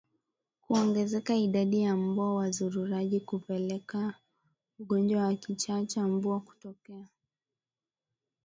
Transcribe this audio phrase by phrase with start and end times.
[0.61, 4.13] Kuongezeka idadi ya mbwa wazururaji hupelekea
[4.79, 7.07] ugonjwa wa kichaa cha mbwa kutokea